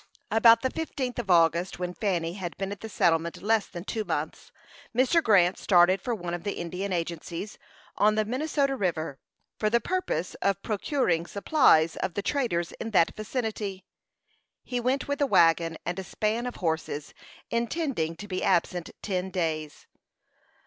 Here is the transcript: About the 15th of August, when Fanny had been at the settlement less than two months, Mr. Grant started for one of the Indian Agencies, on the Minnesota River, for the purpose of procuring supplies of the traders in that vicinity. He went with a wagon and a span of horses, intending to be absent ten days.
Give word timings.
About 0.31 0.63
the 0.63 0.71
15th 0.71 1.19
of 1.19 1.29
August, 1.29 1.77
when 1.77 1.93
Fanny 1.93 2.33
had 2.33 2.57
been 2.57 2.71
at 2.71 2.79
the 2.79 2.89
settlement 2.89 3.43
less 3.43 3.67
than 3.67 3.83
two 3.83 4.03
months, 4.03 4.51
Mr. 4.95 5.21
Grant 5.21 5.59
started 5.59 6.01
for 6.01 6.15
one 6.15 6.33
of 6.33 6.41
the 6.41 6.53
Indian 6.53 6.91
Agencies, 6.91 7.59
on 7.99 8.15
the 8.15 8.25
Minnesota 8.25 8.75
River, 8.75 9.19
for 9.59 9.69
the 9.69 9.79
purpose 9.79 10.33
of 10.41 10.59
procuring 10.63 11.27
supplies 11.27 11.97
of 11.97 12.15
the 12.15 12.23
traders 12.23 12.71
in 12.79 12.89
that 12.89 13.15
vicinity. 13.15 13.85
He 14.63 14.79
went 14.79 15.07
with 15.07 15.21
a 15.21 15.27
wagon 15.27 15.77
and 15.85 15.99
a 15.99 16.03
span 16.03 16.47
of 16.47 16.55
horses, 16.55 17.13
intending 17.51 18.15
to 18.15 18.27
be 18.27 18.43
absent 18.43 18.89
ten 19.03 19.29
days. 19.29 19.85